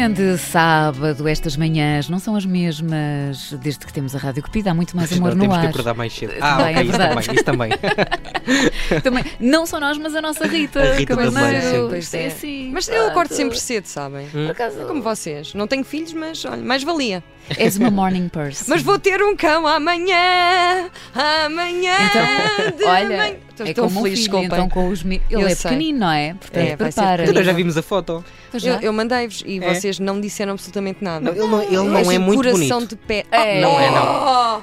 [0.00, 4.70] Manhã de sábado, estas manhãs não são as mesmas desde que temos a Rádio Copida,
[4.70, 5.60] há muito mais amor no temos ar.
[5.60, 6.32] que acordar mais cedo.
[6.40, 7.14] Ah, Também, ok, é isso verdade.
[7.26, 7.70] também, isso também.
[9.02, 10.80] Também, não só nós, mas a nossa Rita.
[10.80, 11.60] A Rita Camarneiro.
[11.60, 11.88] também, sim.
[11.90, 12.30] Pois Sim, é.
[12.30, 14.26] sim, Mas eu acordo sempre cedo, sabem?
[14.34, 14.46] Hum.
[14.46, 15.52] Por acaso, É como vocês.
[15.54, 17.22] Não tenho filhos, mas olha, mais valia.
[17.58, 18.64] és uma morning person.
[18.68, 21.94] Mas vou ter um cão amanhã, amanhã.
[22.08, 23.36] Então, de olha, manhã.
[23.68, 24.58] Estou é tão como um feliz, filho, desculpem.
[24.58, 25.70] então com os mi- Ele Eu é sei.
[25.70, 26.34] pequenino, não é?
[26.34, 27.16] Portanto, É, vai ser prepara.
[27.18, 27.34] pequenino.
[27.34, 28.24] Nós já vimos a foto.
[28.62, 29.74] Eu, eu mandei-vos e É.
[29.74, 31.20] vocês não disseram absolutamente nada.
[31.32, 32.88] Não, ele não, ele Eu não é muito coração bonito.
[32.90, 33.24] de pé.
[33.30, 33.60] É.
[33.60, 34.62] Não é, não.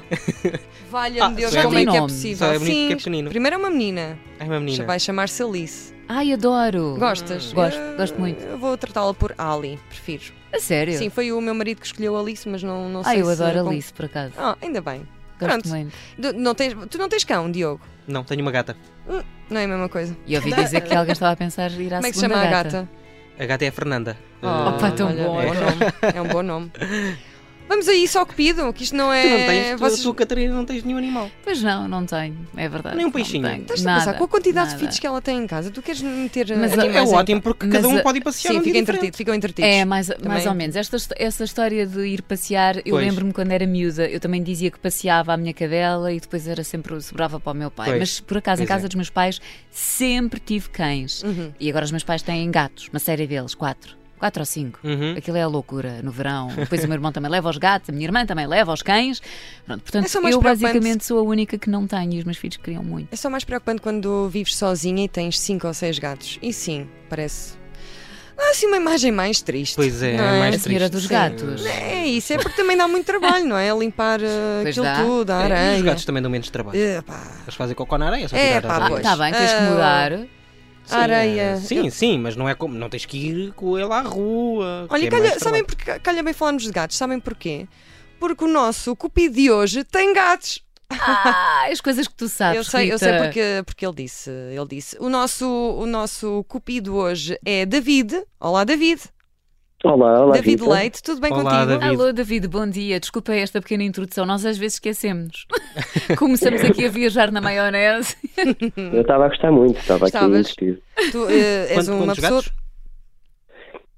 [0.89, 2.47] Valha-me Ah, Deus, é como é que é possível?
[2.47, 3.29] Só é bonito Sim, porque é pequenino.
[3.29, 4.17] primeiro é uma menina.
[4.39, 4.85] É uma menina.
[4.85, 5.93] Vai chamar-se Alice.
[6.07, 6.95] Ai, adoro.
[6.97, 7.51] Gostas?
[7.51, 8.41] Gosto, Eu- gosto muito.
[8.43, 10.23] Eu vou tratá-la por Ali, prefiro.
[10.53, 10.97] A sério?
[10.97, 13.31] Sim, foi o meu marido que escolheu Alice, mas não, não sei Ai, eu se...
[13.43, 14.33] adoro com- Alice, por acaso.
[14.37, 15.01] Ah, ainda bem.
[15.39, 15.69] Gosto Pronto.
[15.69, 15.93] muito.
[16.17, 17.81] Du- Não tens, tu não tens cão, Diogo?
[18.07, 18.75] Não, tenho uma gata.
[19.49, 20.15] Não é a mesma coisa.
[20.25, 22.21] E ouvi dizer que alguém estava a pensar em ir à Como é que se
[22.21, 22.89] segunda chama a gata.
[23.39, 24.17] A gata é a Fernanda.
[24.41, 25.41] Oh, Eh, Opa, tão olha, bom.
[25.41, 25.93] é um bom nome.
[26.15, 26.71] É um bom nome.
[27.67, 29.21] Vamos a isso ao cupido, que isto não é.
[29.21, 31.29] Tu não tens, tu, vocês- tu, Catarina, não tens nenhum animal.
[31.43, 32.95] Pois não, não tenho, é verdade.
[32.95, 33.45] Nem um peixinho.
[33.47, 34.77] Estás a pensar, com a quantidade nada.
[34.77, 37.41] de filhos que ela tem em casa, tu queres meter Mas animais É em- ótimo
[37.41, 39.69] porque Mas cada um a- pode ir passear Sim, um fica entretido, ficam entretidos.
[39.69, 40.75] É, mais, mais ou menos.
[40.75, 44.79] Esta, essa história de ir passear, eu lembro-me quando era miúda, eu também dizia que
[44.79, 47.87] passeava a minha cadela e depois era sempre, sobrava para o meu pai.
[47.89, 47.99] Pois.
[47.99, 48.73] Mas por acaso, em Pois é.
[48.75, 49.39] casa dos meus pais,
[49.71, 51.21] sempre tive cães.
[51.23, 51.51] Uhum.
[51.59, 53.95] E agora os meus pais têm gatos, uma série deles, quatro.
[54.19, 54.79] Quatro ou cinco.
[54.83, 55.15] Uhum.
[55.17, 56.47] Aquilo é a loucura no verão.
[56.55, 59.21] Depois o meu irmão também leva os gatos, a minha irmã também leva os cães.
[59.65, 60.61] Pronto, portanto, É eu preocupante.
[60.61, 63.09] basicamente sou a única que não tenho e os meus filhos queriam muito.
[63.11, 66.39] É só mais preocupante quando vives sozinha e tens cinco ou seis gatos.
[66.41, 67.55] E sim, parece.
[68.39, 69.75] Ah, assim, uma imagem mais triste.
[69.75, 70.93] Pois é, não é mais A senhora triste.
[70.93, 71.13] dos Sim.
[71.13, 71.65] gatos.
[71.65, 73.69] É isso, é porque também dá muito trabalho, não é?
[73.75, 74.23] Limpar uh,
[74.61, 75.03] Pois aquilo dá.
[75.03, 75.75] tudo, a É, e areia.
[75.77, 76.77] os gatos também dão menos trabalho.
[76.77, 78.97] Eles fazem cocó na areia, só É, tirar pá, Ah, areia.
[78.97, 80.11] está bem, tens que Ah, mudar.
[80.89, 81.41] Sim, areia.
[81.41, 82.73] é, Sim, sim, mas não é como.
[82.75, 84.87] Não tens que ir com ele à rua.
[84.89, 86.97] Olha, é calha, sabem porque calha bem falarmos de gatos?
[86.97, 87.67] Sabem porquê?
[88.19, 90.63] Porque o nosso cupido de hoje tem gatos.
[90.89, 92.57] Ah, as coisas que tu sabes.
[92.57, 93.23] eu sei, eu sei Rita.
[93.25, 94.29] porque, porque ele disse.
[94.29, 94.97] Ele disse.
[94.99, 98.23] O nosso, o nosso cupido hoje é David.
[98.39, 99.01] Olá, David.
[99.83, 100.33] Olá, olá.
[100.33, 100.73] David Rita.
[100.73, 101.79] Leite, tudo bem Olá, contigo?
[101.79, 101.85] David.
[102.01, 102.99] Alô, David, bom dia.
[102.99, 104.25] Desculpa esta pequena introdução.
[104.25, 105.45] Nós às vezes esquecemos.
[106.17, 108.15] Começamos aqui a viajar na maionese.
[108.75, 110.39] Eu estava a gostar muito, estava aqui Estavas?
[110.39, 110.81] investido.
[111.11, 112.41] Tu eh, és uma quantos pessoa.
[112.41, 112.53] gatos?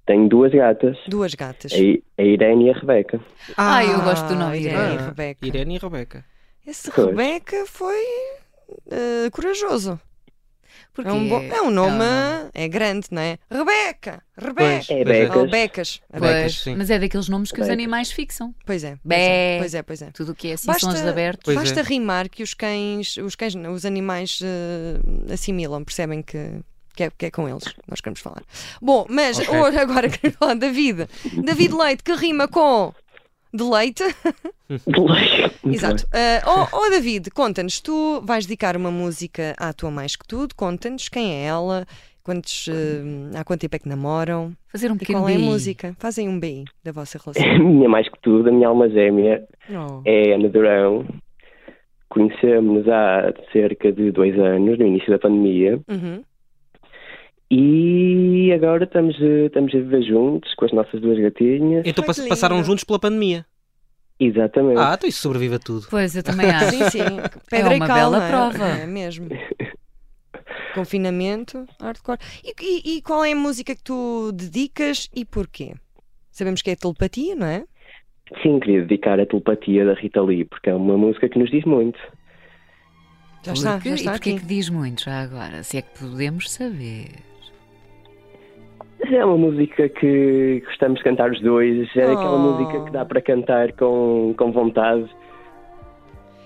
[0.06, 1.72] Tenho duas gatas, Duas gatas.
[1.72, 3.22] a, a Irene e a Rebeca.
[3.56, 4.96] Ah, eu gosto do nome Irene Irene.
[4.96, 5.48] e Rebeca.
[5.48, 6.26] Irene e Rebeca.
[6.68, 7.08] Esse Pois.
[7.08, 8.04] Rebeca foi
[8.92, 10.00] eh, corajoso.
[10.94, 12.04] Porque É um, bo- é um nome,
[12.54, 13.38] é grande, não é?
[13.50, 14.22] Rebeca!
[14.38, 14.86] Rebeca!
[14.88, 15.36] Pois, É Becas.
[15.38, 16.02] Ou Becas.
[16.18, 17.74] Pois, mas é daqueles nomes que os Becas.
[17.74, 18.54] animais fixam.
[18.66, 18.92] Pois é.
[18.92, 19.56] Pois Bé.
[19.56, 19.84] é, pois é.
[19.84, 20.12] Pois é.
[20.12, 21.42] Tudo o que é assim, Basta- sons abertos.
[21.46, 21.84] Pois Basta é.
[21.84, 26.62] rimar que os cães, os cães, os animais eh, assimilam, percebem que,
[26.96, 28.44] que, é, que é com eles que nós queremos falar.
[28.82, 29.58] Bom, mas Ok.
[29.58, 31.08] hoje agora quero falar de David.
[31.44, 32.94] David Leite que rima com
[33.54, 34.04] de leite.
[35.64, 36.04] Muito Exato.
[36.06, 40.54] Uh, oh, oh, David, conta-nos, tu vais dedicar uma música à tua mais que tudo,
[40.56, 41.86] conta-nos quem é ela,
[42.24, 42.72] quantos, uh,
[43.38, 45.44] há quanto tempo é que namoram Fazer um e pequeno qual é a bi.
[45.44, 45.96] música.
[45.98, 47.44] Fazem um BI da vossa relação.
[47.50, 50.02] A minha mais que tudo, a minha alma gêmea Oh.
[50.06, 51.06] é Ana Durão.
[52.10, 56.24] Conhecemos há cerca de dois anos, no início da pandemia, Uhum.
[57.52, 61.84] E agora estamos, a- estamos a viver juntos com as nossas duas gatinhas.
[61.86, 63.46] Então pass- passaram juntos pela pandemia.
[64.20, 64.78] Exatamente.
[64.80, 65.88] Ah, então isso sobrevive a tudo.
[65.90, 66.70] Pois, eu também acho.
[66.72, 67.00] Sim, sim.
[67.50, 68.30] Pedra É uma e cal, bela é?
[68.30, 68.68] prova.
[68.68, 69.30] É mesmo.
[70.76, 72.20] Confinamento, hardcore.
[72.44, 75.74] E, e- e qual é a música que tu dedicas e porquê?
[76.32, 77.64] Sabemos que é telepatia, não é?
[78.44, 81.64] Sim, queria dedicar a telepatia da Rita Lee, porque é uma música que nos diz
[81.66, 81.98] muito.
[83.44, 85.64] Já está, Porque- já está e porquê que diz muito já agora?
[85.64, 87.08] Se é que podemos saber.
[89.12, 92.38] É uma música que gostamos de cantar os dois, é aquela Oh.
[92.40, 95.10] música que dá para cantar com, com vontade.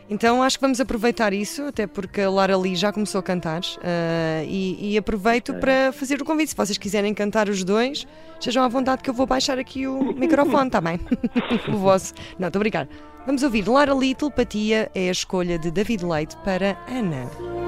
[0.09, 3.62] Então acho que vamos aproveitar isso, até porque a Lara Lee já começou a cantar
[3.83, 6.50] ah, e, e aproveito para fazer o convite.
[6.51, 8.06] Se vocês quiserem cantar os dois,
[8.39, 11.00] sejam à vontade que eu vou baixar aqui o microfone, está bem?
[11.68, 12.13] o vosso.
[12.38, 12.88] Não, estou a brincar.
[13.25, 17.62] Vamos ouvir Lara Lee, Telepatia é a escolha de David Leite para Ana.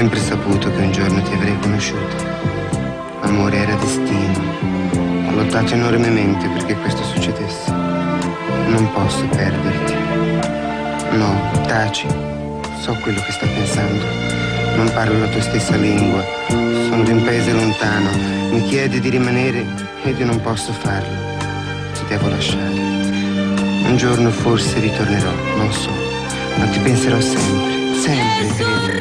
[0.00, 2.16] Sempre saputo che un giorno ti avrei conosciuta.
[3.20, 4.40] Amore era destino.
[5.28, 7.70] Ho lottato enormemente perché questo succedesse.
[7.70, 9.92] Non posso perderti.
[11.18, 12.06] No, taci.
[12.80, 14.02] So quello che sta pensando.
[14.76, 16.24] Non parlo la tua stessa lingua.
[16.48, 18.08] Sono di un paese lontano.
[18.52, 19.66] Mi chiedi di rimanere
[20.02, 21.14] ed io non posso farlo.
[21.92, 22.78] Ti devo lasciare.
[23.84, 25.92] Un giorno forse ritornerò, non so.
[26.56, 28.99] Ma ti penserò sempre, sempre, credimi.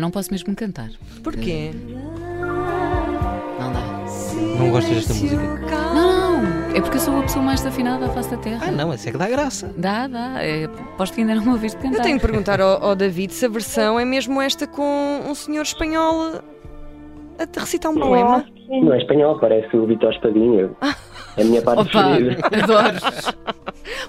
[0.00, 0.88] Eu não posso mesmo cantar.
[1.22, 1.72] Porquê?
[3.58, 3.80] Não dá.
[4.58, 5.36] Não gostas desta música?
[5.94, 6.76] Não, não.
[6.76, 8.66] É porque eu sou a pessoa mais desafinada à face da Terra.
[8.68, 9.74] Ah, não, essa é que dá graça.
[9.76, 10.42] Dá, dá.
[10.42, 11.98] É, aposto que ainda não me ouviste cantar.
[11.98, 15.34] Eu tenho que perguntar ao, ao David se a versão é mesmo esta com um
[15.34, 16.40] senhor espanhol
[17.38, 18.44] a te recitar um poema.
[18.68, 20.70] Não é espanhol, parece o Vitor Espadinha.
[21.36, 22.46] É a minha parte Opa, preferida.
[22.62, 22.96] adoro.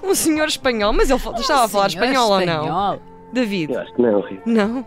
[0.04, 2.62] Um senhor espanhol, mas ele fa- estava a falar Senhor espanhol, ou não?
[2.64, 3.02] espanhol.
[3.32, 4.42] David, Eu acho que não, Rita.
[4.46, 4.84] não.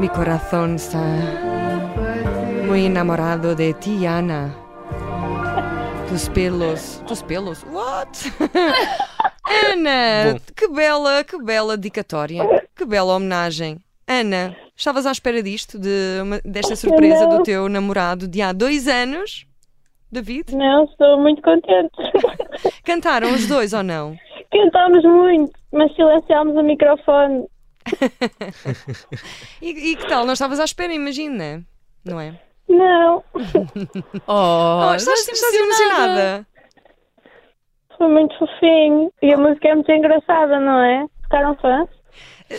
[0.00, 1.02] Mi corazón está
[2.66, 4.54] muy enamorado de ti, Ana.
[6.08, 7.02] Tus pelos.
[7.06, 7.64] Tus pelos?
[7.70, 8.08] What?
[9.72, 10.40] Ana, Bom.
[10.56, 12.42] que bela, que bela dedicatória.
[12.74, 13.78] Que bela homenagem.
[14.06, 18.88] Ana, estavas à espera disto, de uma- desta surpresa do teu namorado de há dois
[18.88, 19.46] anos?
[20.10, 20.52] David?
[20.56, 21.92] Não, estou muito contente.
[22.84, 24.16] Cantaram os dois ou não?
[24.52, 27.46] Cantámos muito, mas silenciámos o microfone.
[29.62, 30.24] E, e que tal?
[30.26, 31.64] Não estavas à espera, imagina,
[32.04, 32.38] não é?
[32.68, 33.24] Não,
[34.26, 36.46] Oh, Oh, estás, estás emocionada?
[37.98, 39.12] foi muito fofinho.
[39.22, 41.06] E a música é muito engraçada, não é?
[41.24, 41.88] Ficaram fãs?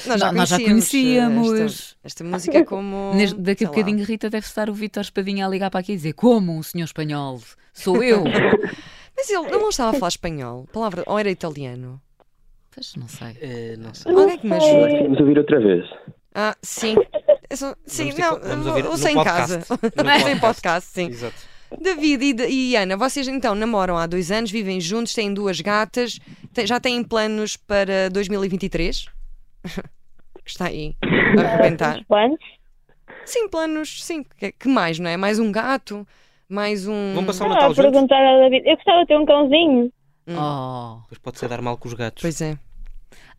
[0.07, 1.97] Nós já Não, nós já conhecíamos, conhecíamos.
[2.03, 3.13] Esta, esta música é como.
[3.15, 3.83] Neste- daqui a sei lá.
[3.83, 6.61] bocadinho, Rita deve estar o Vítor Espadinha a ligar para aqui e dizer: Como um
[6.63, 7.39] senhor espanhol?
[7.73, 8.23] Sou eu.
[9.15, 12.01] Mas ele ele não estava a falar espanhol, palavra, ou era italiano?
[12.73, 13.37] pois não sei.
[13.41, 14.13] Eh, não sei.
[14.13, 15.03] Alguém que me ajude.
[15.03, 15.85] Vamos ouvir outra vez.
[16.33, 16.95] Ah, sim.
[17.53, 19.57] Só- sim, Vamos ter não, sem podcast.
[19.57, 19.79] casa.
[20.21, 21.07] No Sem podcast, sim.
[21.07, 21.35] Exato.
[21.81, 26.17] David e, e Ana, vocês então namoram há dois anos, vivem juntos, têm duas gatas,
[26.53, 29.05] Tem- já têm planos para 2023?
[29.63, 29.71] que
[30.49, 31.99] está aí a arrebentar.
[31.99, 32.39] Os planos?
[33.25, 34.25] Sim, planos, sim.
[34.57, 35.17] Que mais, não é?
[35.17, 36.07] Mais um gato,
[36.51, 37.13] mais um.
[37.13, 37.91] Vão passar o Ah, Natal juntos?
[37.91, 38.67] perguntar ao David.
[38.69, 39.91] Eu gostava de ter um cãozinho.
[40.27, 40.35] Hum.
[40.37, 41.01] Oh.
[41.03, 42.21] Depois pode ser dar mal com os gatos.
[42.21, 42.57] Pois é.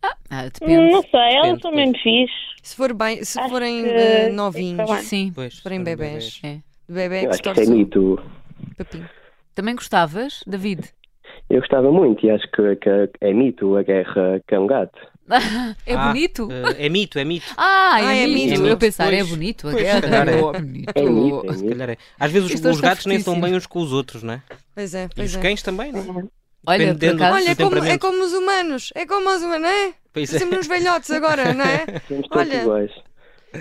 [0.02, 0.90] Ah, Hum, depende.
[0.92, 1.74] Não sei, elas são pois.
[1.74, 2.32] mesmo fixe.
[2.62, 5.02] Se, for bem, se Acho forem que- eh, novinhos, bem.
[5.02, 5.32] Sim.
[5.34, 6.40] Pois, forem são bebés.
[6.42, 6.58] É.
[7.26, 8.22] Eu que se acho que isso é mito.
[8.76, 9.08] papinho.
[9.54, 10.88] Também gostavas, David?
[11.50, 12.88] Eu gostava muito e acho que, que
[13.20, 14.98] é mito a guerra cão-gato.
[15.86, 16.48] É Ah, bonito?
[16.50, 17.46] eh, é mito, é mito.
[17.56, 18.50] Ah, é, Ah, é mito.
[18.50, 18.66] mito.
[18.66, 19.68] Eu pensar, é bonito.
[19.68, 19.96] A Pois, guerra.
[19.96, 20.36] se calhar é.
[20.40, 20.92] Bonito.
[20.94, 21.82] É mito, é mito.
[21.82, 21.96] é.
[22.18, 23.50] Às vezes os, os gatos nem estão fortíssimo.
[23.52, 24.42] bem uns com os outros, não é?
[24.74, 25.40] Pois é, E pois os é.
[25.40, 26.24] cães também, não é?
[26.64, 28.90] Olha, por Dependendo- acaso, Olha, é como, é como os humanos.
[28.94, 29.92] É como os humanos, não é?
[30.12, 30.38] Pois é.
[30.38, 31.84] Sempre uns velhotes agora, não é?
[32.08, 32.60] Somos todos Olha.
[32.62, 32.90] iguais.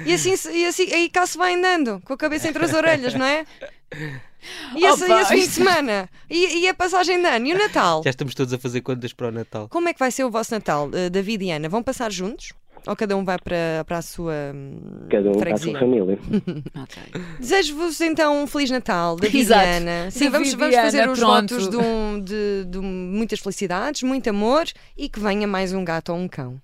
[0.05, 3.13] E assim, e assim aí cá se vai andando, com a cabeça entre as orelhas,
[3.13, 3.45] não é?
[4.75, 6.09] E esse, Opa, esse fim de semana?
[6.29, 7.45] E, e a passagem de ano?
[7.47, 8.01] E o Natal?
[8.03, 9.67] Já estamos todos a fazer contas para o Natal.
[9.69, 11.69] Como é que vai ser o vosso Natal, eh, David e Ana?
[11.69, 12.53] Vão passar juntos?
[12.87, 16.17] Ou cada um vai para, para a sua hum, Cada um para a sua família.
[16.75, 17.03] Ok.
[17.39, 20.09] Desejo-vos então um Feliz Natal, David e Ana.
[20.09, 21.55] Sim, vamos, vamos fazer os pronto.
[21.55, 24.65] votos de, um- de- de muitas felicidades, muito amor
[24.97, 26.59] e que venha mais um gato ou um cão.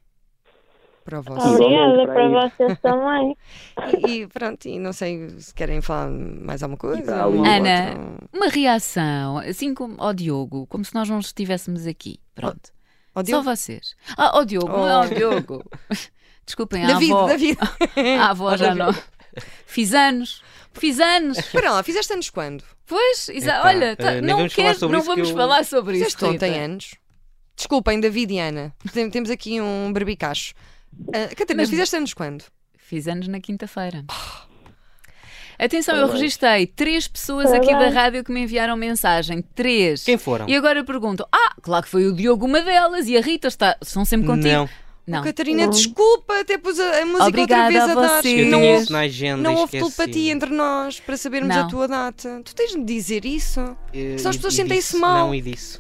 [1.08, 1.48] Para o vosso.
[1.56, 3.38] Obrigada para vocês também.
[4.08, 7.28] E, e pronto, e não sei se querem falar mais alguma coisa.
[7.28, 7.92] um Ana.
[7.92, 8.30] outro.
[8.34, 12.20] Uma reação, assim como ao Diogo, como se nós não estivéssemos aqui.
[12.36, 12.72] Pronto.
[13.16, 13.44] Ó, Só Diogo.
[13.46, 13.96] vocês.
[14.18, 15.16] Ah, ao Diogo, não é Oh.
[15.16, 15.64] Diogo.
[16.46, 17.28] Desculpem, a David, avó.
[17.28, 17.58] David.
[18.20, 18.94] A avó já não.
[19.66, 20.42] Fiz anos.
[20.74, 21.38] Fiz anos.
[21.38, 22.64] Espera lá, fizeste anos quando?
[22.86, 25.94] Pois, Epá, olha, tá- nem não, vamos falar quero, sobre não vamos eu- falar sobre
[25.98, 26.06] isso.
[26.06, 26.96] Fizeste ontem anos.
[27.56, 28.74] Desculpem, David e Ana.
[28.94, 30.54] Tem- Temos aqui um berbicacho.
[31.14, 32.44] Ah, Catarina, Mas- fizeste anos quando?
[32.78, 34.04] Fiz anos na quinta-feira.
[35.60, 36.22] Atenção, eu Parabéns.
[36.22, 39.42] registrei três pessoas aqui da rádio que me enviaram mensagem.
[39.56, 40.04] Três.
[40.04, 40.48] Quem foram?
[40.48, 43.76] E agora perguntam: Ah, claro que foi o Diogo uma delas e a Rita está.
[43.82, 44.54] São sempre contigo.
[44.54, 44.70] Não,
[45.08, 45.24] Não.
[45.24, 48.26] Catarina, desculpa, até pus a, a música Obrigada outra vez a a dar.
[48.28, 51.66] eu Não houve, na agenda não houve telepatia entre nós para sabermos Não.
[51.66, 52.40] a tua data.
[52.46, 53.60] Tu tens de dizer isso.
[53.92, 55.26] Eh, Senão as pessoas sentem-se mal.
[55.28, 55.80] Não, e disse.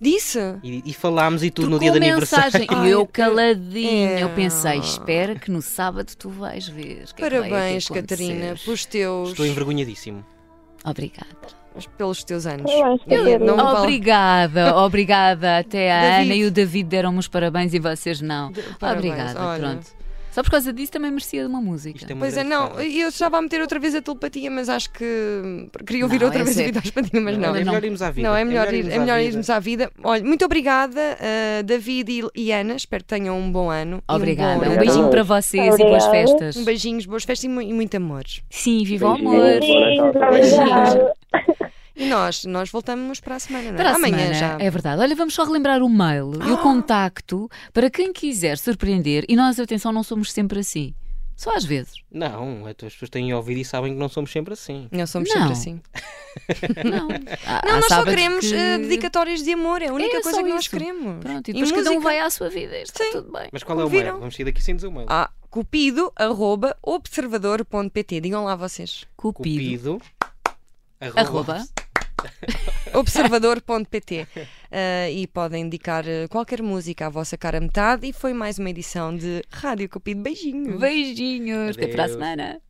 [0.00, 0.38] Disse?
[0.62, 2.44] E, e falámos e tudo no dia de aniversário.
[2.52, 4.10] mensagem Ai, e eu caladinha.
[4.10, 4.22] É.
[4.22, 7.04] Eu pensei, espera que no sábado tu vais ver.
[7.14, 7.88] que é que Parabéns.
[7.88, 9.30] Catarina, pelos teus.
[9.30, 10.24] Estou envergonhadíssimo.
[10.84, 11.26] Obrigada.
[11.74, 12.70] Mas pelos teus anos.
[12.72, 13.46] Parabéns, Eu- Pedro.
[13.46, 13.78] não- vale.
[13.78, 15.58] Obrigada, obrigada.
[15.58, 16.24] Até a David.
[16.26, 18.52] Ana e o David deram-me os parabéns e vocês não.
[18.78, 19.60] Parabéns, Obrigada, olha.
[19.60, 19.97] pronto.
[20.30, 22.04] Só por causa disso também merecia de uma música.
[22.08, 22.84] É uma Pois é, não, fala.
[22.84, 26.40] eu estava a meter outra vez a telepatia, mas acho que queria ouvir Não, outra
[26.40, 26.72] é vez a sério.
[26.74, 27.48] Vida aos Patinhos, mas não.
[27.56, 27.64] é não.
[27.66, 28.28] melhor irmos à vida.
[28.28, 29.30] Não, é melhor, ir, irmos é à melhor vida.
[29.32, 29.90] irmos à vida.
[30.04, 32.74] Olha, muito obrigada, uh, David e, e Ana.
[32.76, 34.02] Espero que tenham um bom ano.
[34.08, 34.68] Obrigada.
[34.68, 36.10] Um, Um beijinho para vocês e boas Obrigada.
[36.10, 36.56] festas.
[36.56, 38.24] Um beijinhos, boas festas e, mu- e muito amor.
[38.50, 39.34] Sim, viva o Beijinhos.
[39.34, 39.60] amor.
[39.60, 41.12] Beijinhos, obrigada.
[41.98, 43.76] E nós, nós voltamos para a semana, não é?
[43.76, 44.56] Para a Amanhã semana, já.
[44.58, 45.02] é verdade.
[45.02, 49.24] Olha, vamos só relembrar o mail e o contacto para quem quiser surpreender.
[49.28, 50.94] E nós, atenção, não somos sempre assim.
[51.36, 51.94] Só às vezes.
[52.10, 54.88] Não, as pessoas têm ouvido e sabem que não somos sempre assim.
[54.90, 55.36] Nós somos Não.
[55.36, 55.80] sempre assim.
[56.88, 57.08] Não.
[57.46, 59.80] Há- Não, há nós só sábados queremos que- eh, dedicatórias de amor.
[59.82, 60.70] É a única É, coisa só que nós isso.
[60.70, 61.18] queremos.
[61.22, 62.00] Pronto, e E depois cada um música?
[62.08, 62.76] vai à sua vida.
[62.78, 63.10] Está Sim.
[63.12, 63.48] tudo bem.
[63.52, 64.04] Mas qual é o Ouviram?
[64.06, 64.18] mail?
[64.18, 65.06] Vamos sair daqui sem dizer o mail.
[65.08, 68.20] Ah, cupido, arroba, observador.pt.
[68.20, 69.04] Digam lá vocês.
[69.16, 69.98] Cupido.
[69.98, 70.02] Cupido.
[71.14, 71.64] Arroba.
[72.94, 74.26] observador.pt
[74.70, 78.70] Ah, e podem indicar eh, qualquer música à vossa cara metade e foi mais uma
[78.70, 80.22] edição de Rádio Cupido.
[80.22, 80.78] Beijinhos!
[80.78, 81.76] Beijinhos.
[81.76, 82.18] Até para a Adeus.
[82.18, 82.60] semana.